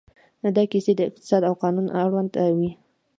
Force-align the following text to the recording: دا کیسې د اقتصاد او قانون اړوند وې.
دا 0.55 0.63
کیسې 0.71 0.91
د 0.97 1.01
اقتصاد 1.09 1.41
او 1.49 1.53
قانون 1.63 1.87
اړوند 2.01 2.31
وې. 2.57 2.71